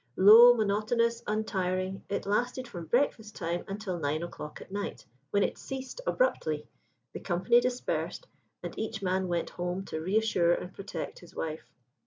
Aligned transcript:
Low, 0.17 0.55
monotonous, 0.55 1.21
untiring, 1.27 2.01
it 2.09 2.25
lasted 2.25 2.67
from 2.67 2.85
breakfast 2.87 3.35
time 3.35 3.63
until 3.67 3.99
nine 3.99 4.23
o'clock 4.23 4.59
at 4.59 4.71
night, 4.71 5.05
when 5.29 5.43
it 5.43 5.59
ceased 5.59 6.01
abruptly, 6.07 6.67
the 7.13 7.19
company 7.19 7.59
dispersed, 7.61 8.25
and 8.63 8.73
each 8.79 9.03
man 9.03 9.27
went 9.27 9.51
home 9.51 9.85
to 9.85 10.01
reassure 10.01 10.53
and 10.55 10.73
protect 10.73 11.19
his 11.19 11.35
wife. 11.35 11.71